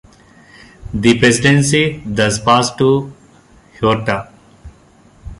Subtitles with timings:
[0.95, 3.13] The presidency thus passed to
[3.79, 4.29] Huerta.